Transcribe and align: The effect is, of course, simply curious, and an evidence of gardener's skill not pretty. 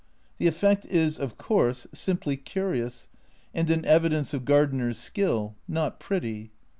The 0.39 0.47
effect 0.47 0.87
is, 0.87 1.19
of 1.19 1.37
course, 1.37 1.85
simply 1.93 2.35
curious, 2.35 3.07
and 3.53 3.69
an 3.69 3.85
evidence 3.85 4.33
of 4.33 4.45
gardener's 4.45 4.97
skill 4.97 5.53
not 5.67 5.99
pretty. 5.99 6.49